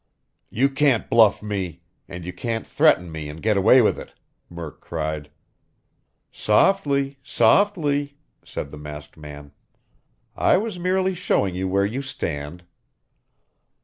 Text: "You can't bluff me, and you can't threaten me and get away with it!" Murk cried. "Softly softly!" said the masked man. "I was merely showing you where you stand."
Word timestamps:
"You 0.49 0.67
can't 0.67 1.11
bluff 1.11 1.43
me, 1.43 1.81
and 2.07 2.25
you 2.25 2.33
can't 2.33 2.65
threaten 2.65 3.11
me 3.11 3.29
and 3.29 3.39
get 3.39 3.55
away 3.55 3.83
with 3.83 3.99
it!" 3.99 4.15
Murk 4.49 4.79
cried. 4.81 5.29
"Softly 6.31 7.19
softly!" 7.21 8.17
said 8.43 8.71
the 8.71 8.79
masked 8.79 9.15
man. 9.15 9.51
"I 10.35 10.57
was 10.57 10.79
merely 10.79 11.13
showing 11.13 11.53
you 11.53 11.67
where 11.67 11.85
you 11.85 12.01
stand." 12.01 12.65